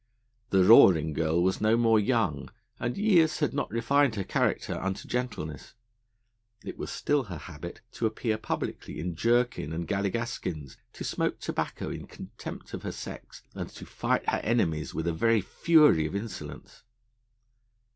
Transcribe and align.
The 0.49 0.63
Roaring 0.63 1.13
Girl 1.13 1.43
was 1.43 1.61
no 1.61 1.77
more 1.77 1.99
young, 1.99 2.49
and 2.79 2.97
years 2.97 3.37
had 3.37 3.53
not 3.53 3.69
refined 3.69 4.15
her 4.15 4.23
character 4.23 4.81
unto 4.81 5.07
gentleness. 5.07 5.75
It 6.65 6.75
was 6.75 6.89
still 6.89 7.25
her 7.25 7.37
habit 7.37 7.81
to 7.91 8.07
appear 8.07 8.39
publicly 8.39 8.99
in 8.99 9.13
jerkin 9.15 9.71
and 9.71 9.87
galligaskins, 9.87 10.77
to 10.93 11.03
smoke 11.03 11.37
tobacco 11.37 11.91
in 11.91 12.07
contempt 12.07 12.73
of 12.73 12.81
her 12.81 12.91
sex, 12.91 13.43
and 13.53 13.69
to 13.69 13.85
fight 13.85 14.27
her 14.27 14.39
enemies 14.39 14.91
with 14.95 15.05
a 15.05 15.13
very 15.13 15.39
fury 15.39 16.07
of 16.07 16.15
insolence. 16.15 16.81